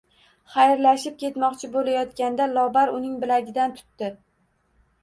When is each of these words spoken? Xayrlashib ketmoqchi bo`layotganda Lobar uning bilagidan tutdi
Xayrlashib 0.53 1.19
ketmoqchi 1.25 1.69
bo`layotganda 1.75 2.49
Lobar 2.57 2.95
uning 2.97 3.13
bilagidan 3.27 3.79
tutdi 3.83 4.13